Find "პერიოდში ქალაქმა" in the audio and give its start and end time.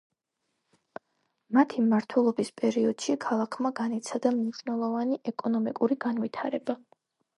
2.61-3.73